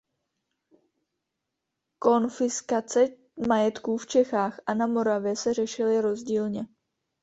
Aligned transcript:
Konfiskace 1.99 3.07
majetků 3.47 3.97
v 3.97 4.07
Čechách 4.07 4.59
a 4.67 4.73
na 4.73 4.87
Moravě 4.87 5.35
se 5.35 5.53
řešily 5.53 6.01
rozdílně. 6.01 6.67